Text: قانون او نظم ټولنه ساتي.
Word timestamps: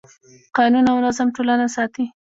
قانون 0.57 0.85
او 0.91 0.97
نظم 1.05 1.27
ټولنه 1.35 1.65
ساتي. 1.75 2.05